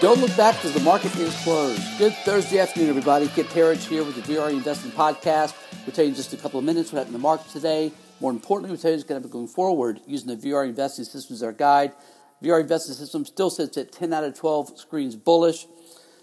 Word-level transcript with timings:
Don't 0.00 0.20
look 0.20 0.36
back 0.36 0.54
because 0.54 0.74
the 0.74 0.80
market 0.80 1.16
is 1.16 1.34
closed. 1.42 1.82
Good 1.98 2.14
Thursday 2.18 2.60
afternoon, 2.60 2.90
everybody. 2.90 3.26
Kip 3.26 3.48
Herriage 3.48 3.84
here 3.84 4.04
with 4.04 4.14
the 4.14 4.32
VRA 4.32 4.52
Investing 4.52 4.92
Podcast. 4.92 5.54
We'll 5.84 5.92
tell 5.92 6.04
you 6.04 6.10
in 6.10 6.14
just 6.14 6.32
a 6.32 6.36
couple 6.36 6.60
of 6.60 6.64
minutes 6.64 6.92
what 6.92 6.98
happened 6.98 7.16
in 7.16 7.20
the 7.20 7.26
market 7.26 7.50
today. 7.50 7.90
More 8.20 8.30
importantly, 8.30 8.70
we'll 8.70 8.80
tell 8.80 8.92
you 8.92 8.96
what's 8.96 9.08
going 9.08 9.20
to 9.20 9.28
going 9.28 9.48
forward 9.48 10.00
using 10.06 10.28
the 10.28 10.36
VRA 10.36 10.68
Investing 10.68 11.04
System 11.04 11.34
as 11.34 11.42
our 11.42 11.50
guide. 11.50 11.94
VRA 12.40 12.60
Investing 12.60 12.94
System 12.94 13.24
still 13.24 13.50
sits 13.50 13.76
at 13.76 13.90
10 13.90 14.12
out 14.12 14.22
of 14.22 14.38
12 14.38 14.78
screens 14.78 15.16
bullish. 15.16 15.66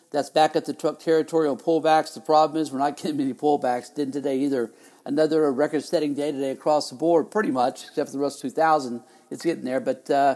That's 0.10 0.30
back 0.30 0.56
at 0.56 0.64
the 0.64 0.74
truck 0.74 1.00
territory 1.00 1.50
on 1.50 1.58
pullbacks. 1.58 2.14
The 2.14 2.22
problem 2.22 2.62
is 2.62 2.72
we're 2.72 2.80
not 2.80 2.96
getting 2.96 3.18
many 3.18 3.34
pullbacks. 3.34 3.94
Didn't 3.94 4.14
today 4.14 4.38
either. 4.40 4.72
Another 5.06 5.52
record-setting 5.52 6.14
day 6.14 6.32
today 6.32 6.52
across 6.52 6.90
the 6.90 6.96
board, 6.96 7.30
pretty 7.30 7.52
much, 7.52 7.84
except 7.90 8.10
for 8.10 8.14
the 8.14 8.20
Russell 8.20 8.50
2000. 8.50 9.04
It's 9.30 9.44
getting 9.44 9.66
there. 9.66 9.82
But 9.82 10.10
uh, 10.10 10.36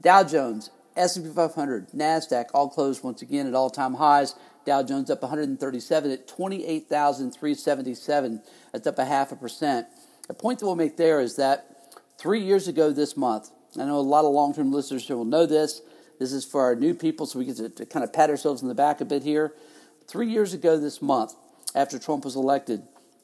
Dow 0.00 0.24
Jones, 0.24 0.70
S&P 1.00 1.28
500, 1.28 1.90
Nasdaq, 1.92 2.48
all 2.52 2.68
closed 2.68 3.02
once 3.02 3.22
again 3.22 3.46
at 3.46 3.54
all-time 3.54 3.94
highs. 3.94 4.34
Dow 4.66 4.82
Jones 4.82 5.08
up 5.10 5.22
137 5.22 6.10
at 6.10 6.28
28,377. 6.28 8.42
That's 8.72 8.86
up 8.86 8.98
a 8.98 9.06
half 9.06 9.32
a 9.32 9.36
percent. 9.36 9.86
The 10.28 10.34
point 10.34 10.58
that 10.58 10.66
we'll 10.66 10.76
make 10.76 10.98
there 10.98 11.20
is 11.20 11.36
that 11.36 11.94
three 12.18 12.42
years 12.42 12.68
ago 12.68 12.92
this 12.92 13.16
month, 13.16 13.50
I 13.78 13.86
know 13.86 13.98
a 13.98 14.00
lot 14.00 14.26
of 14.26 14.32
long-term 14.32 14.70
listeners 14.72 15.06
here 15.06 15.16
will 15.16 15.24
know 15.24 15.46
this. 15.46 15.80
This 16.18 16.34
is 16.34 16.44
for 16.44 16.60
our 16.62 16.74
new 16.74 16.92
people, 16.92 17.24
so 17.24 17.38
we 17.38 17.46
get 17.46 17.56
to, 17.56 17.70
to 17.70 17.86
kind 17.86 18.04
of 18.04 18.12
pat 18.12 18.28
ourselves 18.28 18.60
in 18.60 18.68
the 18.68 18.74
back 18.74 19.00
a 19.00 19.06
bit 19.06 19.22
here. 19.22 19.54
Three 20.06 20.28
years 20.28 20.52
ago 20.52 20.78
this 20.78 21.00
month, 21.00 21.34
after 21.74 21.98
Trump 21.98 22.26
was 22.26 22.36
elected, 22.36 22.82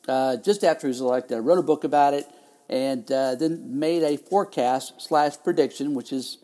uh, 0.08 0.36
just 0.36 0.64
after 0.64 0.86
he 0.86 0.88
was 0.88 1.02
elected, 1.02 1.36
I 1.36 1.40
wrote 1.40 1.58
a 1.58 1.62
book 1.62 1.84
about 1.84 2.14
it 2.14 2.26
and 2.70 3.12
uh, 3.12 3.34
then 3.34 3.78
made 3.78 4.02
a 4.02 4.16
forecast 4.16 5.02
slash 5.02 5.34
prediction, 5.44 5.92
which 5.94 6.10
is 6.12 6.38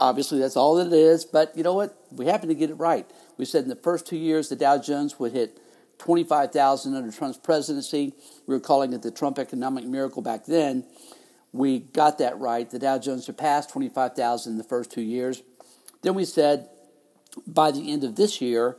Obviously, 0.00 0.38
that's 0.38 0.56
all 0.56 0.76
that 0.76 0.86
it 0.86 0.92
is, 0.94 1.26
but 1.26 1.54
you 1.54 1.62
know 1.62 1.74
what? 1.74 1.94
We 2.10 2.24
happen 2.24 2.48
to 2.48 2.54
get 2.54 2.70
it 2.70 2.74
right. 2.74 3.08
We 3.36 3.44
said 3.44 3.64
in 3.64 3.68
the 3.68 3.76
first 3.76 4.06
two 4.06 4.16
years 4.16 4.48
the 4.48 4.56
Dow 4.56 4.78
Jones 4.78 5.18
would 5.18 5.32
hit 5.32 5.60
25,000 5.98 6.94
under 6.94 7.12
Trump's 7.12 7.36
presidency. 7.36 8.14
We 8.46 8.54
were 8.54 8.60
calling 8.60 8.94
it 8.94 9.02
the 9.02 9.10
Trump 9.10 9.38
economic 9.38 9.84
miracle 9.84 10.22
back 10.22 10.46
then. 10.46 10.86
We 11.52 11.80
got 11.80 12.18
that 12.18 12.38
right. 12.38 12.68
The 12.70 12.78
Dow 12.78 12.98
Jones 12.98 13.26
surpassed 13.26 13.70
25,000 13.70 14.52
in 14.52 14.58
the 14.58 14.64
first 14.64 14.90
two 14.90 15.02
years. 15.02 15.42
Then 16.02 16.14
we 16.14 16.24
said 16.24 16.70
by 17.46 17.70
the 17.70 17.92
end 17.92 18.02
of 18.02 18.16
this 18.16 18.40
year, 18.40 18.78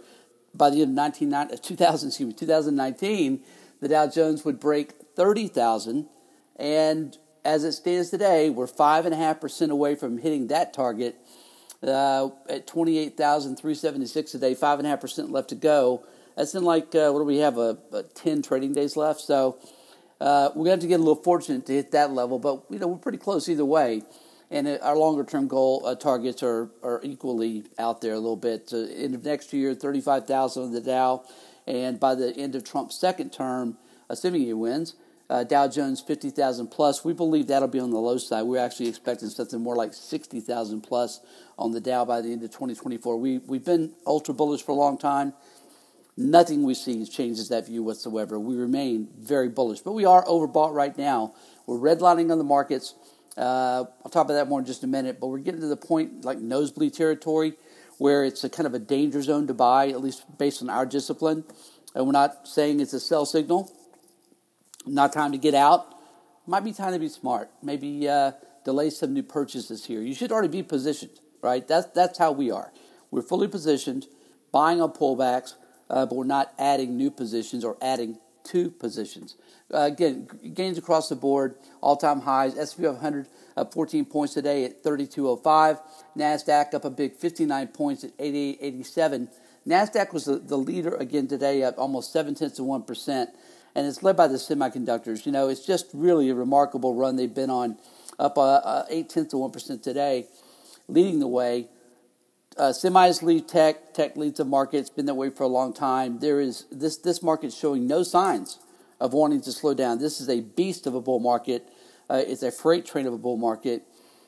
by 0.56 0.72
the 0.72 0.82
end 0.82 0.92
of 0.92 0.96
19, 0.96 1.34
uh, 1.34 1.48
2000, 1.62 2.10
excuse 2.10 2.28
me, 2.28 2.34
2019, 2.34 3.44
the 3.80 3.88
Dow 3.88 4.08
Jones 4.08 4.44
would 4.44 4.60
break 4.60 4.94
30,000 5.16 6.08
and 6.56 7.18
as 7.44 7.64
it 7.64 7.72
stands 7.74 8.10
today, 8.10 8.50
we're 8.50 8.68
5.5% 8.68 9.70
away 9.70 9.96
from 9.96 10.18
hitting 10.18 10.48
that 10.48 10.74
target 10.74 11.16
uh, 11.84 12.30
at 12.48 12.68
28,376 12.68 14.34
a 14.34 14.40
day, 14.40 14.54
5.5% 14.54 15.32
left 15.32 15.50
to 15.50 15.56
go. 15.56 16.06
That's 16.36 16.54
in 16.56 16.64
like, 16.64 16.94
uh, 16.96 17.12
what 17.12 17.20
do 17.20 17.26
we 17.26 17.38
have, 17.38 17.58
a, 17.58 17.78
a 17.92 18.04
10 18.04 18.42
trading 18.42 18.74
days 18.74 18.96
left? 18.96 19.22
So 19.22 19.58
uh, 20.20 20.50
we're 20.50 20.66
going 20.66 20.66
to 20.66 20.72
have 20.72 20.80
to 20.82 20.88
get 20.88 21.00
a 21.00 21.04
little 21.04 21.22
fortunate 21.22 21.66
to 21.66 21.74
hit 21.74 21.92
that 21.92 22.12
level, 22.12 22.38
but 22.38 22.64
you 22.70 22.78
know 22.78 22.88
we're 22.88 22.98
pretty 22.98 23.18
close 23.18 23.50
either 23.50 23.66
way. 23.66 24.04
And 24.52 24.68
our 24.82 24.98
longer 24.98 25.24
term 25.24 25.48
goal 25.48 25.84
uh, 25.86 25.96
targets 25.96 26.44
are, 26.44 26.70
are 26.84 27.00
equally 27.04 27.64
out 27.80 28.02
there 28.02 28.14
a 28.14 28.20
little 28.20 28.36
bit. 28.36 28.72
Uh, 28.74 28.80
end 28.80 29.16
of 29.16 29.24
next 29.24 29.54
year, 29.54 29.74
35,000 29.74 30.64
on 30.64 30.72
the 30.74 30.82
Dow. 30.82 31.24
And 31.66 32.00
by 32.00 32.16
the 32.16 32.36
end 32.36 32.56
of 32.56 32.64
Trump's 32.64 33.00
second 33.00 33.32
term, 33.32 33.78
assuming 34.10 34.42
he 34.42 34.54
wins, 34.54 34.96
uh, 35.32 35.46
Dow 35.46 35.66
Jones 35.70 36.02
50,000 36.02 36.68
plus. 36.68 37.06
We 37.06 37.14
believe 37.14 37.48
that'll 37.48 37.70
be 37.70 37.80
on 37.80 37.90
the 37.90 37.98
low 37.98 38.18
side. 38.18 38.44
We're 38.44 38.60
actually 38.60 38.90
expecting 38.90 39.30
something 39.30 39.62
more 39.62 39.78
like 39.78 39.94
60,000 39.94 40.82
plus 40.82 41.22
on 41.58 41.72
the 41.72 41.80
Dow 41.80 42.04
by 42.04 42.20
the 42.20 42.34
end 42.34 42.44
of 42.44 42.50
2024. 42.50 43.18
We, 43.18 43.38
we've 43.38 43.64
been 43.64 43.94
ultra 44.06 44.34
bullish 44.34 44.62
for 44.62 44.74
a 44.74 44.76
long 44.76 44.98
time. 44.98 45.32
Nothing 46.18 46.64
we 46.64 46.74
see 46.74 47.06
changes 47.06 47.48
that 47.48 47.68
view 47.68 47.82
whatsoever. 47.82 48.38
We 48.38 48.58
remain 48.58 49.08
very 49.18 49.48
bullish, 49.48 49.80
but 49.80 49.94
we 49.94 50.04
are 50.04 50.26
overbought 50.26 50.74
right 50.74 50.96
now. 50.98 51.34
We're 51.66 51.78
redlining 51.78 52.30
on 52.30 52.38
the 52.38 52.44
markets. 52.44 52.94
Uh, 53.38 53.86
I'll 54.04 54.12
talk 54.12 54.26
about 54.26 54.34
that 54.34 54.50
more 54.50 54.60
in 54.60 54.66
just 54.66 54.84
a 54.84 54.88
minute, 54.88 55.22
but 55.22 55.28
we're 55.28 55.40
getting 55.40 55.62
to 55.62 55.68
the 55.68 55.78
point 55.78 56.26
like 56.26 56.40
nosebleed 56.40 56.94
territory 56.94 57.54
where 58.00 58.26
it's 58.26 58.44
a 58.44 58.50
kind 58.50 58.68
of 58.68 58.74
a 58.74 58.80
danger 58.80 59.22
zone 59.22 59.48
to 59.48 59.54
buy, 59.54 59.88
at 59.88 60.02
least 60.02 60.26
based 60.38 60.62
on 60.62 60.70
our 60.70 60.86
discipline. 60.86 61.46
And 61.96 62.06
we're 62.06 62.12
not 62.12 62.50
saying 62.50 62.82
it's 62.82 62.92
a 62.92 63.00
sell 63.00 63.26
signal 63.26 63.72
not 64.86 65.14
time 65.14 65.32
to 65.32 65.38
get 65.38 65.54
out. 65.54 65.96
Might 66.48 66.64
be 66.64 66.74
time 66.74 66.94
to 66.94 67.00
be 67.00 67.10
smart. 67.10 67.50
Maybe 67.62 68.08
uh, 68.08 68.32
delay 68.66 68.90
some 68.90 69.14
new 69.14 69.24
purchases 69.24 69.86
here. 69.86 70.02
You 70.02 70.14
should 70.14 70.32
already 70.32 70.48
be 70.48 70.64
positioned, 70.64 71.20
right? 71.42 71.68
That's 71.68 71.88
that's 71.88 72.18
how 72.18 72.32
we 72.32 72.52
are. 72.52 72.72
We're 73.12 73.22
fully 73.22 73.48
positioned, 73.48 74.08
buying 74.52 74.82
on 74.82 74.92
pullbacks, 74.92 75.56
uh, 75.90 76.06
but 76.06 76.16
we're 76.16 76.24
not 76.24 76.54
adding 76.58 76.98
new 76.98 77.12
positions 77.12 77.64
or 77.64 77.78
adding 77.82 78.18
two 78.44 78.72
positions. 78.72 79.36
Uh, 79.74 79.82
again, 79.82 80.28
gains 80.54 80.78
across 80.78 81.10
the 81.10 81.16
board, 81.16 81.56
all-time 81.82 82.22
highs. 82.22 82.58
S&P 82.58 82.84
500 82.84 83.28
up 83.58 83.74
14 83.74 84.06
points 84.06 84.34
today 84.34 84.66
at 84.66 84.84
3205. 84.84 85.80
Nasdaq 86.18 86.74
up 86.74 86.86
a 86.86 86.90
big 86.90 87.16
59 87.16 87.68
points 87.68 88.04
at 88.04 88.12
8887. 88.18 89.30
Nasdaq 89.68 90.12
was 90.14 90.26
the, 90.26 90.38
the 90.38 90.58
leader 90.58 90.96
again 90.96 91.28
today, 91.28 91.64
up 91.64 91.78
almost 91.78 92.12
seven 92.12 92.34
tenths 92.34 92.58
of 92.58 92.66
one 92.66 92.82
percent 92.82 93.30
and 93.76 93.88
it's 93.88 94.04
led 94.04 94.18
by 94.18 94.28
the 94.28 94.36
semiconductors. 94.36 95.26
You 95.26 95.32
know, 95.32 95.48
it's 95.48 95.66
just 95.66 95.88
really 95.94 96.30
a 96.30 96.36
remarkable 96.36 96.96
run 96.96 97.16
they've 97.16 97.34
been 97.34 97.50
on, 97.50 97.78
up 98.20 98.38
uh, 98.38 98.42
uh, 98.42 98.86
eight 98.90 99.10
tenths 99.10 99.34
of 99.34 99.40
one 99.40 99.52
percent 99.52 99.84
today, 99.84 100.28
leading 100.88 101.20
the 101.20 101.28
way. 101.28 101.68
Uh, 102.58 102.74
semis 102.74 103.22
lead 103.22 103.48
tech, 103.48 103.94
tech 103.94 104.18
leads 104.18 104.38
the 104.38 104.46
market. 104.46 104.78
It's 104.78 104.90
been 104.90 105.06
that 105.06 105.14
way 105.14 105.30
for 105.30 105.44
a 105.44 105.48
long 105.48 105.74
time. 105.74 106.20
There 106.20 106.42
is 106.42 106.66
this 106.72 106.98
this 106.98 107.24
market's 107.24 107.58
showing 107.58 107.88
no 107.88 108.04
signs 108.04 108.60
of 109.00 109.14
wanting 109.14 109.42
to 109.42 109.52
slow 109.52 109.74
down. 109.74 110.00
This 110.00 110.22
is 110.22 110.30
a 110.30 110.42
beast 110.42 110.86
of 110.86 110.94
a 110.94 111.02
bull 111.02 111.20
market. 111.20 111.68
Uh, 112.10 112.22
it's 112.28 112.44
a 112.44 112.52
freight 112.52 112.86
train 112.86 113.08
of 113.08 113.14
a 113.14 113.18
bull 113.18 113.38
market. 113.38 113.84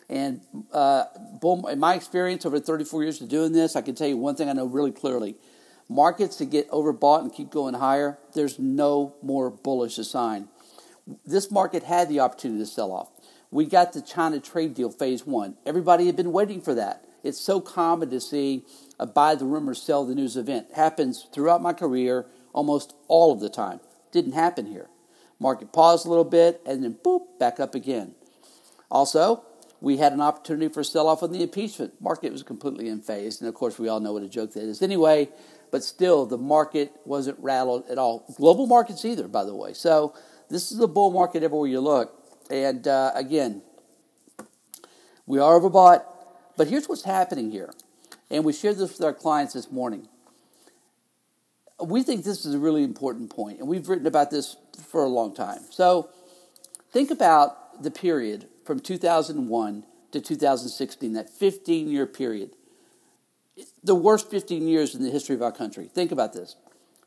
And 0.09 0.41
uh, 0.71 1.05
bull, 1.39 1.67
in 1.67 1.79
my 1.79 1.95
experience 1.95 2.45
over 2.45 2.59
34 2.59 3.03
years 3.03 3.21
of 3.21 3.29
doing 3.29 3.51
this, 3.51 3.75
I 3.75 3.81
can 3.81 3.95
tell 3.95 4.07
you 4.07 4.17
one 4.17 4.35
thing 4.35 4.49
I 4.49 4.53
know 4.53 4.65
really 4.65 4.91
clearly 4.91 5.35
markets 5.89 6.35
to 6.37 6.45
get 6.45 6.69
overbought 6.69 7.21
and 7.21 7.33
keep 7.33 7.49
going 7.49 7.75
higher, 7.75 8.17
there's 8.33 8.59
no 8.59 9.15
more 9.21 9.49
bullish 9.49 9.95
sign. 9.95 10.47
This 11.25 11.51
market 11.51 11.83
had 11.83 12.09
the 12.09 12.19
opportunity 12.19 12.61
to 12.61 12.65
sell 12.65 12.91
off. 12.91 13.09
We 13.51 13.65
got 13.65 13.93
the 13.93 14.01
China 14.01 14.39
trade 14.39 14.73
deal 14.73 14.89
phase 14.89 15.25
one. 15.25 15.57
Everybody 15.65 16.07
had 16.07 16.15
been 16.15 16.31
waiting 16.31 16.61
for 16.61 16.73
that. 16.73 17.05
It's 17.23 17.39
so 17.39 17.61
common 17.61 18.09
to 18.09 18.19
see 18.19 18.65
a 18.99 19.05
buy 19.05 19.35
the 19.35 19.45
rumor, 19.45 19.73
sell 19.73 20.05
the 20.05 20.15
news 20.15 20.35
event. 20.35 20.67
Happens 20.75 21.27
throughout 21.33 21.61
my 21.61 21.73
career 21.73 22.25
almost 22.53 22.95
all 23.07 23.31
of 23.31 23.39
the 23.39 23.49
time. 23.49 23.79
Didn't 24.11 24.33
happen 24.33 24.65
here. 24.65 24.87
Market 25.39 25.71
paused 25.73 26.05
a 26.05 26.09
little 26.09 26.23
bit 26.23 26.61
and 26.65 26.83
then 26.83 26.97
boop, 27.03 27.39
back 27.39 27.59
up 27.59 27.75
again. 27.75 28.15
Also, 28.89 29.43
we 29.83 29.97
had 29.97 30.13
an 30.13 30.21
opportunity 30.21 30.69
for 30.69 30.81
sell 30.81 31.09
off 31.09 31.23
on 31.23 31.33
the 31.33 31.43
impeachment. 31.43 31.93
Market 31.99 32.31
was 32.31 32.41
completely 32.41 32.87
in 32.87 33.01
phase. 33.01 33.41
and 33.41 33.49
of 33.49 33.53
course, 33.53 33.77
we 33.77 33.89
all 33.89 33.99
know 33.99 34.13
what 34.13 34.23
a 34.23 34.29
joke 34.29 34.53
that 34.53 34.63
is. 34.63 34.81
Anyway, 34.81 35.27
but 35.71 35.83
still 35.83 36.25
the 36.25 36.37
market 36.37 36.93
wasn't 37.03 37.37
rattled 37.39 37.83
at 37.89 37.97
all. 37.97 38.23
Global 38.37 38.65
markets 38.65 39.03
either, 39.03 39.27
by 39.27 39.43
the 39.43 39.53
way. 39.53 39.73
So 39.73 40.15
this 40.49 40.71
is 40.71 40.79
a 40.79 40.87
bull 40.87 41.11
market 41.11 41.43
everywhere 41.43 41.67
you 41.67 41.81
look. 41.81 42.17
And 42.49 42.87
uh, 42.87 43.11
again, 43.13 43.61
we 45.25 45.39
are 45.39 45.59
overbought. 45.59 46.03
But 46.55 46.69
here's 46.69 46.87
what's 46.87 47.03
happening 47.03 47.51
here. 47.51 47.73
And 48.31 48.45
we 48.45 48.53
shared 48.53 48.77
this 48.77 48.97
with 48.97 49.01
our 49.01 49.13
clients 49.13 49.51
this 49.51 49.69
morning. 49.69 50.07
We 51.83 52.03
think 52.03 52.23
this 52.23 52.45
is 52.45 52.53
a 52.53 52.59
really 52.59 52.85
important 52.85 53.31
point, 53.31 53.59
and 53.59 53.67
we've 53.67 53.89
written 53.89 54.07
about 54.07 54.31
this 54.31 54.55
for 54.87 55.03
a 55.03 55.09
long 55.09 55.35
time. 55.35 55.59
So 55.71 56.09
think 56.93 57.11
about 57.11 57.83
the 57.83 57.91
period 57.91 58.47
from 58.65 58.79
2001 58.79 59.83
to 60.11 60.21
2016, 60.21 61.13
that 61.13 61.29
15 61.29 61.89
year 61.89 62.05
period 62.05 62.51
the 63.83 63.95
worst 63.95 64.29
15 64.29 64.67
years 64.67 64.95
in 64.95 65.03
the 65.03 65.11
history 65.11 65.35
of 65.35 65.41
our 65.41 65.51
country. 65.51 65.89
Think 65.93 66.11
about 66.11 66.33
this 66.33 66.55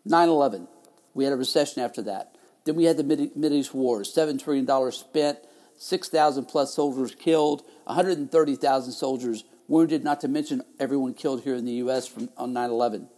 9 0.05 0.29
11, 0.29 0.69
we 1.15 1.25
had 1.25 1.33
a 1.33 1.37
recession 1.37 1.83
after 1.83 2.03
that. 2.03 2.37
Then 2.65 2.75
we 2.75 2.85
had 2.85 2.97
the 2.97 3.05
Mid 3.05 3.53
East 3.53 3.75
wars, 3.75 4.13
$7 4.13 4.43
trillion 4.43 4.93
spent, 4.93 5.39
6,000 5.77 6.47
plus 6.47 6.75
soldiers 6.75 7.15
killed, 7.15 7.63
130,000 7.85 8.93
soldiers 8.93 9.45
wounded, 9.69 10.03
not 10.03 10.21
to 10.21 10.29
mention 10.29 10.63
everyone 10.81 11.15
killed 11.15 11.43
here 11.43 11.55
in 11.55 11.65
the 11.65 11.75
U.S. 11.75 12.09
From, 12.09 12.29
on 12.37 12.53
9 12.53 12.71
11. 12.71 13.09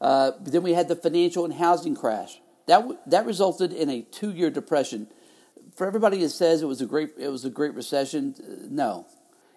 Uh, 0.00 0.32
then 0.40 0.62
we 0.62 0.72
had 0.72 0.88
the 0.88 0.96
financial 0.96 1.44
and 1.44 1.54
housing 1.54 1.94
crash. 1.94 2.40
That, 2.66 2.86
that 3.10 3.26
resulted 3.26 3.72
in 3.72 3.90
a 3.90 4.02
two 4.02 4.32
year 4.32 4.48
depression. 4.48 5.08
For 5.74 5.86
everybody 5.86 6.18
that 6.18 6.30
says 6.30 6.62
it 6.62 6.66
was 6.66 6.80
a 6.80 6.86
great, 6.86 7.10
it 7.18 7.28
was 7.28 7.44
a 7.44 7.50
great 7.50 7.74
recession, 7.74 8.34
no. 8.70 9.06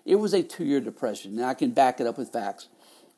It 0.05 0.15
was 0.15 0.33
a 0.33 0.43
two 0.43 0.65
year 0.65 0.79
depression. 0.79 1.35
Now 1.35 1.47
I 1.47 1.53
can 1.53 1.71
back 1.71 1.99
it 1.99 2.07
up 2.07 2.17
with 2.17 2.31
facts. 2.31 2.67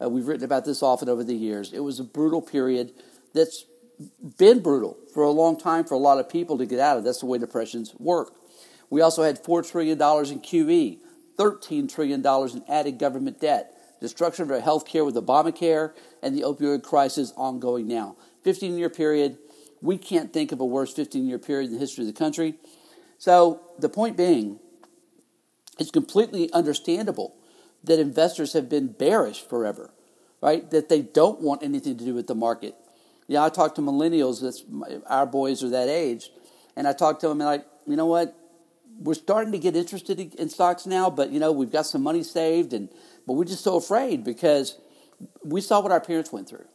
Uh, 0.01 0.09
we've 0.09 0.27
written 0.27 0.43
about 0.43 0.65
this 0.65 0.83
often 0.83 1.09
over 1.09 1.23
the 1.23 1.35
years. 1.35 1.73
It 1.73 1.79
was 1.79 1.99
a 1.99 2.03
brutal 2.03 2.41
period 2.41 2.91
that's 3.33 3.65
been 4.37 4.61
brutal 4.61 4.97
for 5.13 5.23
a 5.23 5.31
long 5.31 5.57
time 5.57 5.85
for 5.85 5.93
a 5.93 5.99
lot 5.99 6.19
of 6.19 6.29
people 6.29 6.57
to 6.57 6.65
get 6.65 6.79
out 6.79 6.97
of. 6.97 7.03
That's 7.03 7.19
the 7.19 7.25
way 7.25 7.37
depressions 7.37 7.95
work. 7.97 8.33
We 8.89 9.01
also 9.01 9.23
had 9.23 9.43
$4 9.43 9.69
trillion 9.69 9.93
in 9.93 10.39
QE, 10.41 10.99
$13 11.37 11.93
trillion 11.93 12.25
in 12.25 12.63
added 12.67 12.99
government 12.99 13.39
debt. 13.39 13.73
destruction 14.01 14.43
of 14.43 14.51
our 14.51 14.59
health 14.59 14.85
care 14.85 15.05
with 15.05 15.15
Obamacare, 15.15 15.93
and 16.21 16.35
the 16.35 16.41
opioid 16.41 16.83
crisis 16.83 17.33
ongoing 17.35 17.87
now. 17.87 18.15
15 18.43 18.77
year 18.77 18.89
period. 18.89 19.37
We 19.81 19.97
can't 19.97 20.31
think 20.33 20.51
of 20.51 20.59
a 20.59 20.65
worse 20.65 20.93
15 20.93 21.25
year 21.25 21.39
period 21.39 21.67
in 21.67 21.73
the 21.73 21.79
history 21.79 22.03
of 22.03 22.13
the 22.13 22.17
country. 22.17 22.55
So, 23.17 23.61
the 23.79 23.89
point 23.89 24.17
being, 24.17 24.59
it's 25.79 25.91
completely 25.91 26.51
understandable 26.51 27.35
that 27.83 27.99
investors 27.99 28.53
have 28.53 28.69
been 28.69 28.87
bearish 28.87 29.41
forever, 29.41 29.91
right? 30.41 30.69
That 30.71 30.89
they 30.89 31.01
don't 31.01 31.41
want 31.41 31.63
anything 31.63 31.97
to 31.97 32.05
do 32.05 32.13
with 32.13 32.27
the 32.27 32.35
market. 32.35 32.75
Yeah, 33.27 33.43
I 33.43 33.49
talk 33.49 33.75
to 33.75 33.81
millennials, 33.81 34.41
that's 34.41 34.63
our 35.07 35.25
boys 35.25 35.63
are 35.63 35.69
that 35.69 35.89
age, 35.89 36.29
and 36.75 36.87
I 36.87 36.93
talk 36.93 37.19
to 37.19 37.27
them 37.27 37.41
and 37.41 37.47
like, 37.47 37.65
you 37.87 37.95
know 37.95 38.05
what? 38.05 38.35
We're 38.97 39.13
starting 39.13 39.51
to 39.51 39.59
get 39.59 39.75
interested 39.75 40.19
in 40.19 40.49
stocks 40.49 40.85
now, 40.85 41.09
but 41.09 41.31
you 41.31 41.39
know, 41.39 41.51
we've 41.51 41.71
got 41.71 41.85
some 41.85 42.03
money 42.03 42.23
saved 42.23 42.73
and 42.73 42.89
but 43.27 43.33
we're 43.33 43.45
just 43.45 43.63
so 43.63 43.75
afraid 43.75 44.23
because 44.23 44.77
we 45.43 45.61
saw 45.61 45.81
what 45.81 45.91
our 45.91 45.99
parents 45.99 46.31
went 46.31 46.47
through. 46.47 46.65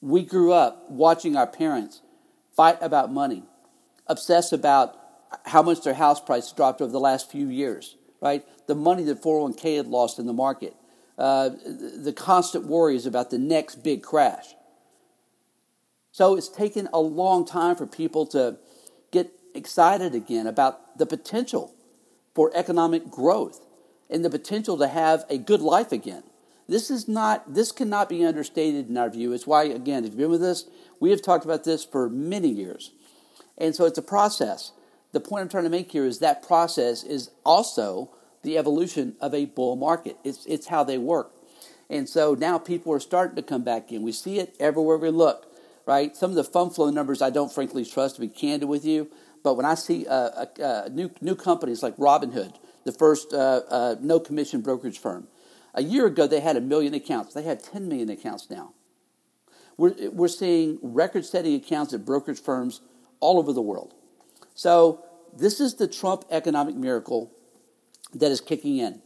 We 0.00 0.24
grew 0.24 0.52
up 0.52 0.90
watching 0.90 1.36
our 1.36 1.46
parents 1.46 2.00
fight 2.54 2.78
about 2.80 3.12
money, 3.12 3.44
obsess 4.06 4.52
about 4.52 4.96
how 5.44 5.62
much 5.62 5.82
their 5.82 5.94
house 5.94 6.20
price 6.20 6.50
dropped 6.52 6.80
over 6.80 6.92
the 6.92 7.00
last 7.00 7.30
few 7.30 7.48
years, 7.48 7.96
right? 8.20 8.44
The 8.66 8.74
money 8.74 9.02
that 9.04 9.22
401k 9.22 9.76
had 9.76 9.86
lost 9.86 10.18
in 10.18 10.26
the 10.26 10.32
market, 10.32 10.74
uh, 11.18 11.50
the 11.50 12.12
constant 12.12 12.66
worries 12.66 13.06
about 13.06 13.30
the 13.30 13.38
next 13.38 13.76
big 13.82 14.02
crash. 14.02 14.54
So 16.12 16.36
it's 16.36 16.48
taken 16.48 16.88
a 16.92 17.00
long 17.00 17.44
time 17.44 17.76
for 17.76 17.86
people 17.86 18.26
to 18.28 18.58
get 19.10 19.30
excited 19.54 20.14
again 20.14 20.46
about 20.46 20.98
the 20.98 21.06
potential 21.06 21.74
for 22.34 22.50
economic 22.54 23.10
growth 23.10 23.64
and 24.08 24.24
the 24.24 24.30
potential 24.30 24.78
to 24.78 24.88
have 24.88 25.24
a 25.28 25.38
good 25.38 25.60
life 25.60 25.92
again. 25.92 26.22
This 26.68 26.90
is 26.90 27.06
not 27.06 27.54
this 27.54 27.70
cannot 27.70 28.08
be 28.08 28.24
understated 28.24 28.88
in 28.88 28.96
our 28.96 29.08
view. 29.08 29.32
It's 29.32 29.46
why 29.46 29.64
again, 29.64 30.04
if 30.04 30.10
you've 30.10 30.18
been 30.18 30.30
with 30.30 30.42
us, 30.42 30.64
we 31.00 31.10
have 31.10 31.22
talked 31.22 31.44
about 31.44 31.64
this 31.64 31.84
for 31.84 32.08
many 32.08 32.48
years. 32.48 32.92
And 33.58 33.74
so 33.74 33.84
it's 33.84 33.98
a 33.98 34.02
process 34.02 34.72
the 35.16 35.20
point 35.20 35.40
I'm 35.40 35.48
trying 35.48 35.64
to 35.64 35.70
make 35.70 35.92
here 35.92 36.04
is 36.04 36.18
that 36.18 36.46
process 36.46 37.02
is 37.02 37.30
also 37.42 38.10
the 38.42 38.58
evolution 38.58 39.16
of 39.18 39.32
a 39.32 39.46
bull 39.46 39.74
market. 39.74 40.18
It's, 40.24 40.44
it's 40.44 40.66
how 40.66 40.84
they 40.84 40.98
work. 40.98 41.32
And 41.88 42.06
so 42.06 42.34
now 42.34 42.58
people 42.58 42.92
are 42.92 43.00
starting 43.00 43.34
to 43.36 43.42
come 43.42 43.64
back 43.64 43.90
in. 43.90 44.02
We 44.02 44.12
see 44.12 44.38
it 44.38 44.54
everywhere 44.60 44.98
we 44.98 45.08
look, 45.08 45.50
right? 45.86 46.14
Some 46.14 46.28
of 46.28 46.36
the 46.36 46.44
fund 46.44 46.74
flow 46.74 46.90
numbers 46.90 47.22
I 47.22 47.30
don't 47.30 47.50
frankly 47.50 47.82
trust 47.86 48.16
to 48.16 48.20
be 48.20 48.28
candid 48.28 48.68
with 48.68 48.84
you. 48.84 49.10
But 49.42 49.54
when 49.54 49.64
I 49.64 49.74
see 49.74 50.06
uh, 50.06 50.44
uh, 50.62 50.90
new, 50.92 51.10
new 51.22 51.34
companies 51.34 51.82
like 51.82 51.96
Robinhood, 51.96 52.54
the 52.84 52.92
first 52.92 53.32
uh, 53.32 53.62
uh, 53.70 53.96
no 53.98 54.20
commission 54.20 54.60
brokerage 54.60 54.98
firm, 54.98 55.28
a 55.72 55.82
year 55.82 56.04
ago 56.04 56.26
they 56.26 56.40
had 56.40 56.58
a 56.58 56.60
million 56.60 56.92
accounts. 56.92 57.32
They 57.32 57.44
have 57.44 57.62
10 57.62 57.88
million 57.88 58.10
accounts 58.10 58.50
now. 58.50 58.74
We're, 59.78 60.10
we're 60.10 60.28
seeing 60.28 60.78
record 60.82 61.24
setting 61.24 61.54
accounts 61.54 61.94
at 61.94 62.04
brokerage 62.04 62.42
firms 62.42 62.82
all 63.20 63.38
over 63.38 63.54
the 63.54 63.62
world. 63.62 63.94
So 64.54 65.05
this 65.38 65.60
is 65.60 65.74
the 65.74 65.86
Trump 65.86 66.24
economic 66.30 66.74
miracle 66.74 67.32
that 68.14 68.30
is 68.30 68.40
kicking 68.40 68.78
in. 68.78 69.02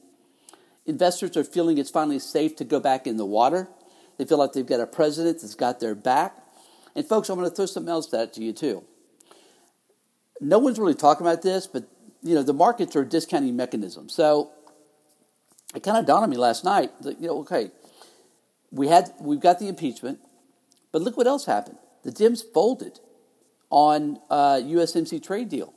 Investors 0.87 1.37
are 1.37 1.45
feeling 1.45 1.79
it's 1.79 1.91
finally 1.91 2.19
safe 2.19 2.57
to 2.57 2.65
go 2.65 2.81
back 2.81 3.07
in 3.07 3.17
the 3.17 3.27
water. 3.27 3.69
They 4.17 4.25
feel 4.25 4.39
like 4.39 4.53
they've 4.53 4.67
got 4.67 4.81
a 4.81 4.87
president 4.87 5.41
that's 5.41 5.55
got 5.55 5.81
their 5.81 5.95
back. 5.95 6.37
And 6.95 7.07
folks, 7.07 7.29
I'm 7.29 7.39
going 7.39 7.49
to 7.49 7.55
throw 7.55 7.67
something 7.67 7.91
else 7.91 8.13
at 8.15 8.33
to 8.35 8.43
you 8.43 8.53
too. 8.53 8.85
No 10.41 10.59
one's 10.59 10.79
really 10.79 10.95
talking 10.95 11.27
about 11.27 11.43
this, 11.43 11.67
but 11.67 11.85
you 12.23 12.35
know 12.35 12.43
the 12.43 12.55
markets 12.55 12.97
are 12.97 13.03
a 13.03 13.09
discounting 13.09 13.57
mechanism. 13.57 14.09
So 14.09 14.53
it 15.75 15.83
kind 15.83 15.99
of 15.99 16.07
dawned 16.07 16.25
on 16.25 16.31
me 16.31 16.37
last 16.37 16.65
night. 16.65 16.91
That, 17.03 17.21
you 17.21 17.29
know, 17.29 17.39
okay, 17.41 17.71
we 18.71 18.89
had 18.89 19.13
we've 19.21 19.41
got 19.41 19.59
the 19.59 19.69
impeachment, 19.69 20.19
but 20.93 21.03
look 21.03 21.17
what 21.17 21.27
else 21.27 21.45
happened. 21.45 21.79
The 22.05 22.11
Dems 22.11 22.43
folded 22.55 23.01
on 23.69 24.19
uh, 24.31 24.57
USMCA 24.57 25.23
trade 25.23 25.49
deal 25.49 25.75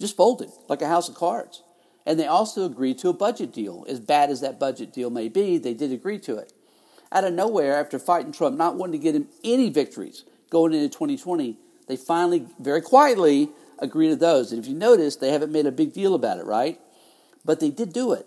just 0.00 0.16
folded 0.16 0.50
like 0.68 0.82
a 0.82 0.88
house 0.88 1.08
of 1.08 1.14
cards. 1.14 1.62
And 2.06 2.18
they 2.18 2.26
also 2.26 2.64
agreed 2.64 2.98
to 2.98 3.10
a 3.10 3.12
budget 3.12 3.52
deal. 3.52 3.84
As 3.88 4.00
bad 4.00 4.30
as 4.30 4.40
that 4.40 4.58
budget 4.58 4.92
deal 4.92 5.10
may 5.10 5.28
be, 5.28 5.58
they 5.58 5.74
did 5.74 5.92
agree 5.92 6.18
to 6.20 6.38
it. 6.38 6.52
Out 7.12 7.24
of 7.24 7.34
nowhere, 7.34 7.78
after 7.78 7.98
fighting 7.98 8.32
Trump, 8.32 8.56
not 8.56 8.76
wanting 8.76 8.98
to 8.98 9.04
get 9.04 9.14
him 9.14 9.28
any 9.44 9.68
victories 9.68 10.24
going 10.48 10.72
into 10.72 10.88
2020, 10.88 11.58
they 11.86 11.96
finally, 11.96 12.46
very 12.58 12.80
quietly, 12.80 13.50
agreed 13.78 14.08
to 14.08 14.16
those. 14.16 14.52
And 14.52 14.62
if 14.62 14.68
you 14.68 14.74
notice, 14.74 15.16
they 15.16 15.30
haven't 15.30 15.52
made 15.52 15.66
a 15.66 15.72
big 15.72 15.92
deal 15.92 16.14
about 16.14 16.38
it, 16.38 16.46
right? 16.46 16.80
But 17.44 17.60
they 17.60 17.70
did 17.70 17.92
do 17.92 18.12
it. 18.12 18.26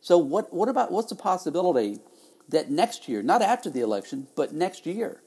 So 0.00 0.18
what, 0.18 0.52
what 0.52 0.68
about 0.68 0.90
what's 0.90 1.08
the 1.08 1.16
possibility 1.16 2.00
that 2.48 2.70
next 2.70 3.08
year, 3.08 3.22
not 3.22 3.42
after 3.42 3.70
the 3.70 3.80
election, 3.80 4.28
but 4.34 4.52
next 4.52 4.86
year, 4.86 5.22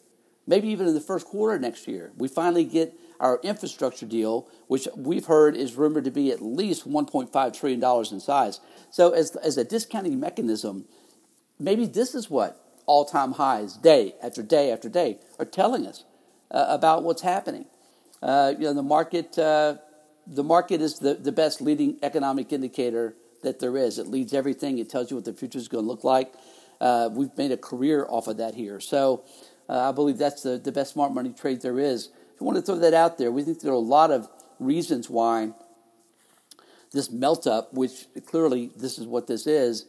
maybe 0.47 0.67
even 0.69 0.87
in 0.87 0.93
the 0.93 1.01
first 1.01 1.25
quarter 1.25 1.57
next 1.59 1.87
year, 1.87 2.11
we 2.17 2.27
finally 2.27 2.63
get 2.63 2.93
our 3.19 3.39
infrastructure 3.43 4.05
deal, 4.05 4.47
which 4.67 4.87
we've 4.95 5.25
heard 5.25 5.55
is 5.55 5.75
rumored 5.75 6.03
to 6.05 6.11
be 6.11 6.31
at 6.31 6.41
least 6.41 6.89
$1.5 6.89 7.59
trillion 7.59 8.05
in 8.11 8.19
size. 8.19 8.59
So, 8.91 9.11
as, 9.11 9.35
as 9.37 9.57
a 9.57 9.63
discounting 9.63 10.19
mechanism, 10.19 10.85
maybe 11.59 11.85
this 11.85 12.15
is 12.15 12.29
what 12.29 12.61
all 12.85 13.05
time 13.05 13.33
highs, 13.33 13.77
day 13.77 14.13
after 14.21 14.43
day 14.43 14.71
after 14.71 14.89
day, 14.89 15.17
are 15.39 15.45
telling 15.45 15.87
us 15.87 16.03
uh, 16.51 16.65
about 16.69 17.03
what's 17.03 17.21
happening. 17.21 17.65
Uh, 18.21 18.53
you 18.57 18.65
know, 18.65 18.73
the 18.73 18.83
market, 18.83 19.37
uh, 19.37 19.75
the 20.27 20.43
market 20.43 20.81
is 20.81 20.99
the, 20.99 21.15
the 21.15 21.31
best 21.31 21.61
leading 21.61 21.97
economic 22.03 22.51
indicator 22.51 23.15
that 23.43 23.59
there 23.59 23.77
is. 23.77 23.99
It 23.99 24.07
leads 24.07 24.33
everything, 24.33 24.79
it 24.79 24.89
tells 24.89 25.09
you 25.09 25.17
what 25.17 25.25
the 25.25 25.33
future 25.33 25.59
is 25.59 25.67
going 25.67 25.83
to 25.83 25.87
look 25.87 26.03
like. 26.03 26.33
Uh, 26.81 27.09
we've 27.11 27.35
made 27.37 27.51
a 27.51 27.57
career 27.57 28.05
off 28.09 28.27
of 28.27 28.37
that 28.37 28.55
here. 28.55 28.79
So, 28.79 29.23
uh, 29.67 29.89
I 29.89 29.91
believe 29.91 30.17
that's 30.17 30.43
the, 30.43 30.57
the 30.57 30.71
best 30.71 30.93
smart 30.93 31.13
money 31.13 31.33
trade 31.33 31.61
there 31.61 31.79
is. 31.79 32.09
I 32.39 32.43
want 32.43 32.57
to 32.57 32.61
throw 32.61 32.75
that 32.75 32.93
out 32.93 33.17
there. 33.17 33.31
We 33.31 33.43
think 33.43 33.61
there 33.61 33.71
are 33.71 33.75
a 33.75 33.79
lot 33.79 34.11
of 34.11 34.29
reasons 34.59 35.09
why 35.09 35.51
this 36.91 37.11
melt 37.11 37.45
up, 37.45 37.73
which 37.73 38.07
clearly 38.25 38.71
this 38.75 38.97
is 38.97 39.05
what 39.05 39.27
this 39.27 39.47
is, 39.47 39.85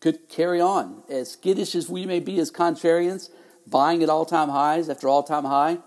could 0.00 0.28
carry 0.28 0.60
on. 0.60 1.02
As 1.08 1.32
skittish 1.32 1.74
as 1.74 1.88
we 1.88 2.06
may 2.06 2.20
be 2.20 2.38
as 2.38 2.50
contrarians, 2.50 3.30
buying 3.66 4.02
at 4.02 4.10
all 4.10 4.26
time 4.26 4.50
highs 4.50 4.88
after 4.88 5.08
all 5.08 5.22
time 5.22 5.44
high, 5.44 5.78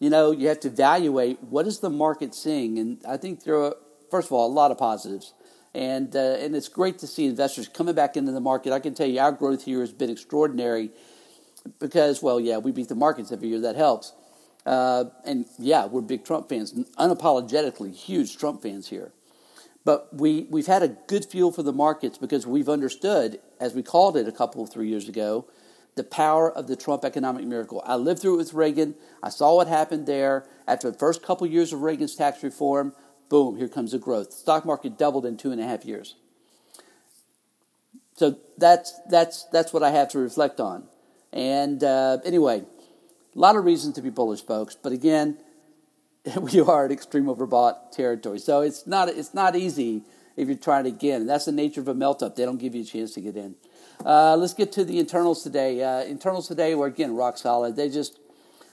you 0.00 0.08
know, 0.10 0.30
you 0.30 0.48
have 0.48 0.60
to 0.60 0.68
evaluate 0.68 1.42
what 1.42 1.66
is 1.66 1.80
the 1.80 1.90
market 1.90 2.34
seeing. 2.34 2.78
And 2.78 2.98
I 3.06 3.16
think 3.18 3.44
there 3.44 3.56
are, 3.56 3.76
first 4.10 4.28
of 4.28 4.32
all, 4.32 4.46
a 4.46 4.52
lot 4.52 4.70
of 4.70 4.78
positives. 4.78 5.34
And, 5.74 6.14
uh, 6.16 6.36
and 6.40 6.54
it's 6.54 6.68
great 6.68 6.98
to 6.98 7.06
see 7.06 7.26
investors 7.26 7.68
coming 7.68 7.94
back 7.94 8.16
into 8.16 8.32
the 8.32 8.40
market. 8.40 8.72
I 8.72 8.80
can 8.80 8.94
tell 8.94 9.06
you 9.06 9.20
our 9.20 9.32
growth 9.32 9.64
here 9.64 9.80
has 9.80 9.92
been 9.92 10.10
extraordinary 10.10 10.90
because, 11.78 12.22
well, 12.22 12.40
yeah, 12.40 12.58
we 12.58 12.72
beat 12.72 12.88
the 12.88 12.94
markets 12.94 13.32
every 13.32 13.48
year. 13.48 13.60
That 13.60 13.76
helps. 13.76 14.12
Uh, 14.64 15.04
and 15.24 15.46
yeah, 15.58 15.86
we're 15.86 16.00
big 16.00 16.24
Trump 16.24 16.48
fans, 16.48 16.72
unapologetically 16.98 17.94
huge 17.94 18.36
Trump 18.36 18.62
fans 18.62 18.88
here. 18.88 19.12
But 19.84 20.14
we, 20.14 20.46
we've 20.48 20.66
had 20.66 20.82
a 20.82 20.88
good 20.88 21.24
feel 21.24 21.50
for 21.50 21.62
the 21.62 21.72
markets 21.72 22.16
because 22.16 22.46
we've 22.46 22.68
understood, 22.68 23.40
as 23.60 23.74
we 23.74 23.82
called 23.82 24.16
it 24.16 24.28
a 24.28 24.32
couple 24.32 24.62
of 24.62 24.70
three 24.70 24.88
years 24.88 25.08
ago, 25.08 25.46
the 25.96 26.04
power 26.04 26.50
of 26.50 26.68
the 26.68 26.76
Trump 26.76 27.04
economic 27.04 27.44
miracle. 27.44 27.82
I 27.84 27.96
lived 27.96 28.20
through 28.20 28.34
it 28.34 28.38
with 28.38 28.54
Reagan. 28.54 28.94
I 29.22 29.28
saw 29.28 29.56
what 29.56 29.66
happened 29.66 30.06
there. 30.06 30.46
After 30.66 30.90
the 30.90 30.98
first 30.98 31.22
couple 31.22 31.46
years 31.46 31.72
of 31.72 31.82
Reagan's 31.82 32.14
tax 32.14 32.42
reform, 32.42 32.94
boom, 33.28 33.56
here 33.56 33.68
comes 33.68 33.92
the 33.92 33.98
growth. 33.98 34.30
The 34.30 34.36
stock 34.36 34.64
market 34.64 34.96
doubled 34.96 35.26
in 35.26 35.36
two 35.36 35.50
and 35.50 35.60
a 35.60 35.66
half 35.66 35.84
years. 35.84 36.14
So 38.14 38.38
that's, 38.56 38.98
that's, 39.10 39.44
that's 39.44 39.72
what 39.72 39.82
I 39.82 39.90
have 39.90 40.08
to 40.10 40.18
reflect 40.18 40.60
on. 40.60 40.86
And 41.32 41.82
uh, 41.82 42.18
anyway, 42.24 42.64
a 43.34 43.38
lot 43.38 43.56
of 43.56 43.64
reasons 43.64 43.94
to 43.94 44.02
be 44.02 44.10
bullish, 44.10 44.42
folks. 44.42 44.76
But 44.80 44.92
again, 44.92 45.38
we 46.40 46.60
are 46.60 46.84
at 46.84 46.92
extreme 46.92 47.24
overbought 47.24 47.92
territory. 47.92 48.38
So 48.38 48.60
it's 48.60 48.86
not 48.86 49.08
it's 49.08 49.34
not 49.34 49.56
easy 49.56 50.02
if 50.36 50.48
you're 50.48 50.56
trying 50.56 50.84
to 50.84 50.90
get 50.90 51.20
in. 51.20 51.26
That's 51.26 51.46
the 51.46 51.52
nature 51.52 51.80
of 51.80 51.88
a 51.88 51.94
melt 51.94 52.22
up. 52.22 52.36
They 52.36 52.44
don't 52.44 52.58
give 52.58 52.74
you 52.74 52.82
a 52.82 52.84
chance 52.84 53.12
to 53.14 53.20
get 53.20 53.36
in. 53.36 53.54
Uh, 54.04 54.36
let's 54.36 54.54
get 54.54 54.72
to 54.72 54.84
the 54.84 54.98
internals 54.98 55.42
today. 55.42 55.82
Uh, 55.82 56.04
internals 56.04 56.48
today 56.48 56.74
were 56.74 56.86
again 56.86 57.14
rock 57.14 57.38
solid. 57.38 57.76
They 57.76 57.88
just 57.88 58.18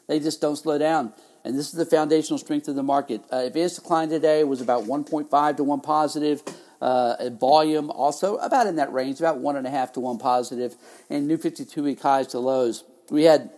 they 0.07 0.19
just 0.19 0.41
don't 0.41 0.55
slow 0.55 0.77
down. 0.77 1.13
And 1.45 1.57
this 1.57 1.67
is 1.67 1.73
the 1.73 1.85
foundational 1.85 2.37
strength 2.37 2.67
of 2.67 2.75
the 2.75 2.83
market. 2.83 3.21
Uh, 3.31 3.37
advanced 3.37 3.77
decline 3.77 4.09
today 4.09 4.43
was 4.43 4.59
about 4.59 4.83
1.5 4.83 5.57
to 5.57 5.63
1 5.63 5.79
positive. 5.79 6.43
Uh, 6.81 7.29
volume 7.31 7.89
also 7.91 8.35
about 8.37 8.67
in 8.67 8.75
that 8.75 8.91
range, 8.91 9.19
about 9.19 9.39
1.5 9.39 9.93
to 9.93 9.99
1 9.99 10.17
positive. 10.17 10.75
And 11.09 11.27
new 11.27 11.37
52 11.37 11.81
week 11.83 12.01
highs 12.01 12.27
to 12.27 12.39
lows. 12.39 12.83
We 13.09 13.23
had 13.23 13.51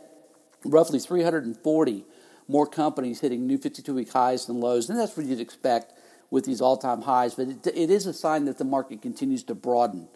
roughly 0.64 1.00
340 1.00 2.06
more 2.48 2.68
companies 2.68 3.22
hitting 3.22 3.48
new 3.48 3.58
52 3.58 3.94
week 3.94 4.12
highs 4.12 4.46
than 4.46 4.60
lows. 4.60 4.90
And 4.90 5.00
that's 5.00 5.16
what 5.16 5.26
you'd 5.26 5.40
expect 5.40 5.94
with 6.30 6.46
these 6.46 6.62
all 6.62 6.78
time 6.78 7.04
highs. 7.04 7.36
But 7.36 7.48
it, 7.48 7.68
it 7.68 7.90
is 7.90 8.06
a 8.06 8.14
sign 8.14 8.46
that 8.46 8.58
the 8.58 8.66
market 8.66 9.02
continues 9.02 9.44
to 9.44 9.56
broaden. 9.56 10.08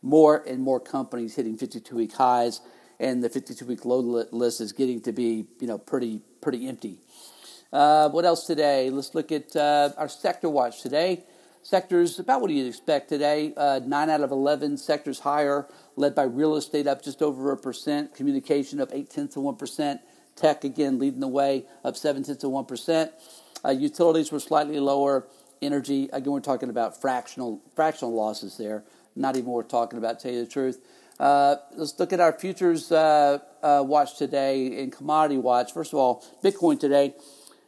More 0.00 0.42
and 0.46 0.60
more 0.60 0.80
companies 0.80 1.36
hitting 1.36 1.56
52 1.56 1.94
week 1.94 2.14
highs, 2.14 2.60
and 2.98 3.22
the 3.22 3.28
52 3.28 3.64
week 3.66 3.84
low 3.84 4.00
list 4.00 4.60
is 4.60 4.72
getting 4.72 5.00
to 5.02 5.12
be 5.12 5.46
you 5.60 5.68
know 5.68 5.78
pretty 5.78 6.20
pretty 6.40 6.68
empty. 6.68 6.98
Uh, 7.72 8.08
what 8.10 8.24
else 8.24 8.46
today? 8.46 8.90
Let's 8.90 9.14
look 9.14 9.30
at 9.30 9.54
uh, 9.54 9.90
our 9.96 10.08
sector 10.08 10.48
watch 10.48 10.82
today. 10.82 11.24
Sectors 11.62 12.18
about 12.18 12.40
what 12.40 12.48
do 12.48 12.54
you 12.54 12.66
expect 12.66 13.08
today? 13.08 13.54
Uh, 13.56 13.80
nine 13.86 14.10
out 14.10 14.20
of 14.20 14.32
11 14.32 14.76
sectors 14.78 15.20
higher, 15.20 15.68
led 15.96 16.14
by 16.14 16.24
real 16.24 16.56
estate 16.56 16.86
up 16.86 17.02
just 17.02 17.22
over 17.22 17.52
a 17.52 17.56
percent, 17.56 18.14
communication 18.14 18.80
up 18.80 18.90
eight 18.92 19.10
tenths 19.10 19.36
of 19.36 19.42
one 19.42 19.56
percent, 19.56 20.00
tech 20.36 20.64
again 20.64 20.98
leading 20.98 21.20
the 21.20 21.28
way 21.28 21.64
up 21.84 21.96
seven 21.96 22.22
tenths 22.22 22.44
of 22.44 22.50
one 22.50 22.64
percent. 22.64 23.12
Uh, 23.64 23.70
utilities 23.70 24.32
were 24.32 24.40
slightly 24.40 24.80
lower. 24.80 25.26
Energy 25.60 26.08
again, 26.12 26.32
we're 26.32 26.40
talking 26.40 26.70
about 26.70 27.00
fractional 27.00 27.60
fractional 27.76 28.12
losses 28.12 28.56
there. 28.56 28.84
Not 29.14 29.36
even 29.36 29.50
worth 29.50 29.68
talking 29.68 29.98
about. 29.98 30.18
To 30.18 30.22
tell 30.24 30.32
you 30.34 30.44
the 30.44 30.50
truth. 30.50 30.80
Uh, 31.20 31.56
let's 31.76 31.96
look 32.00 32.12
at 32.12 32.18
our 32.18 32.32
futures 32.32 32.90
uh, 32.90 33.38
uh, 33.62 33.82
watch 33.86 34.16
today 34.16 34.66
in 34.66 34.90
commodity 34.90 35.38
watch. 35.38 35.72
First 35.72 35.92
of 35.92 35.98
all, 35.98 36.24
Bitcoin 36.42 36.80
today 36.80 37.14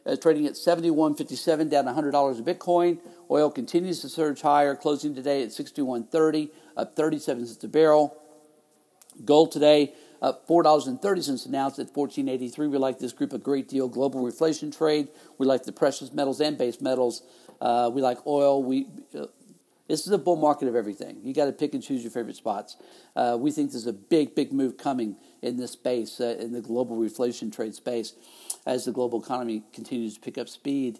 uh, 0.05 0.15
trading 0.15 0.45
at 0.45 0.53
71.57, 0.53 1.69
down 1.69 1.85
$100 1.85 2.39
a 2.39 2.43
Bitcoin. 2.43 2.99
Oil 3.29 3.49
continues 3.49 4.01
to 4.01 4.09
surge 4.09 4.41
higher, 4.41 4.75
closing 4.75 5.15
today 5.15 5.41
at 5.41 5.49
61.30, 5.49 6.49
up 6.77 6.95
37 6.95 7.45
cents 7.47 7.63
a 7.63 7.67
barrel. 7.67 8.17
Gold 9.23 9.51
today 9.51 9.93
up 10.21 10.47
$4.30 10.47 11.45
an 11.45 11.55
at 11.55 11.93
14.83. 11.93 12.57
We 12.69 12.77
like 12.77 12.99
this 12.99 13.13
group 13.13 13.33
a 13.33 13.37
great 13.37 13.67
deal. 13.67 13.87
Global 13.87 14.23
reflation 14.23 14.75
trade. 14.75 15.09
We 15.37 15.45
like 15.45 15.63
the 15.63 15.71
precious 15.71 16.11
metals 16.11 16.41
and 16.41 16.57
base 16.57 16.81
metals. 16.81 17.21
Uh, 17.61 17.89
we 17.93 18.01
like 18.01 18.25
oil. 18.25 18.63
We 18.63 18.87
uh, 19.17 19.27
this 19.87 20.07
is 20.07 20.11
a 20.11 20.17
bull 20.17 20.35
market 20.35 20.67
of 20.67 20.75
everything. 20.75 21.17
You 21.21 21.31
got 21.33 21.45
to 21.45 21.51
pick 21.51 21.75
and 21.75 21.83
choose 21.83 22.01
your 22.01 22.11
favorite 22.11 22.35
spots. 22.35 22.75
Uh, 23.15 23.37
we 23.39 23.51
think 23.51 23.71
there's 23.71 23.85
a 23.85 23.93
big, 23.93 24.33
big 24.33 24.51
move 24.51 24.77
coming 24.77 25.15
in 25.43 25.57
this 25.57 25.73
space, 25.73 26.19
uh, 26.19 26.37
in 26.39 26.53
the 26.53 26.61
global 26.61 26.97
reflation 26.97 27.53
trade 27.53 27.75
space, 27.75 28.13
as 28.65 28.85
the 28.85 28.91
global 28.91 29.21
economy 29.21 29.61
continues 29.73 30.15
to 30.15 30.19
pick 30.21 30.39
up 30.39 30.49
speed. 30.49 30.99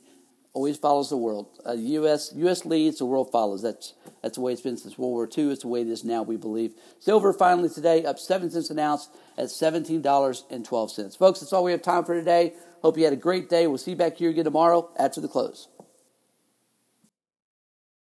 Always 0.56 0.78
follows 0.78 1.10
the 1.10 1.18
world. 1.18 1.48
Uh, 1.68 1.74
U.S. 1.74 2.32
U.S. 2.34 2.64
leads, 2.64 3.00
the 3.00 3.06
world 3.06 3.30
follows. 3.30 3.62
That's 3.62 3.94
that's 4.24 4.36
the 4.36 4.42
way 4.42 4.54
it's 4.54 4.62
been 4.62 4.78
since 4.78 4.98
World 4.98 5.12
War 5.12 5.30
II. 5.38 5.52
It's 5.52 5.64
the 5.64 5.68
way 5.68 5.82
it 5.82 5.90
is 5.90 6.06
now. 6.06 6.24
We 6.24 6.38
believe. 6.38 6.72
Silver 6.98 7.34
finally 7.34 7.68
today 7.68 8.06
up 8.06 8.18
seven 8.18 8.50
cents 8.50 8.70
an 8.70 8.80
ounce 8.80 9.10
at 9.38 9.52
seventeen 9.52 10.02
dollars 10.02 10.46
and 10.50 10.64
twelve 10.64 10.92
cents. 10.92 11.18
Folks, 11.18 11.42
that's 11.42 11.52
all 11.52 11.66
we 11.66 11.74
have 11.74 11.82
time 11.82 12.06
for 12.06 12.16
today. 12.16 12.54
Hope 12.82 12.98
you 12.98 13.04
had 13.04 13.12
a 13.12 13.18
great 13.18 13.50
day. 13.50 13.68
We'll 13.68 13.78
see 13.78 13.92
you 13.92 13.98
back 13.98 14.16
here 14.16 14.30
again 14.30 14.46
tomorrow 14.46 14.90
after 14.98 15.20
the 15.20 15.28
close. 15.28 15.68